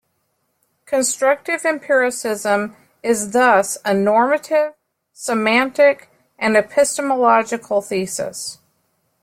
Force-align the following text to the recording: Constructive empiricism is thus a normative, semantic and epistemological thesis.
Constructive 0.87 1.63
empiricism 1.63 2.75
is 3.03 3.33
thus 3.33 3.77
a 3.85 3.93
normative, 3.93 4.73
semantic 5.13 6.09
and 6.39 6.57
epistemological 6.57 7.83
thesis. 7.83 8.57